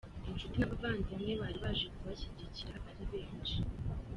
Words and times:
Incuti 0.29 0.55
n'abavandamwe 0.57 1.31
bari 1.41 1.57
baje 1.63 1.85
kubashyigikira 1.95 2.75
ari 2.89 3.05
benshi. 3.11 3.57